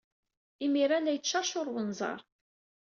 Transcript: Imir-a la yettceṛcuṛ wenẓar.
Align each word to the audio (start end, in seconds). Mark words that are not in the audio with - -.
Imir-a 0.65 0.99
la 1.01 1.11
yettceṛcuṛ 1.13 1.67
wenẓar. 1.73 2.19